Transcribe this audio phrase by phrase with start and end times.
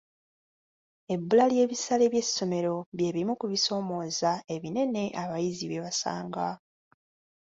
[1.13, 6.47] Ebbula ly'ebisale by'essomero by'ebimu ku bisomooza ebinene abayizi bye basanga.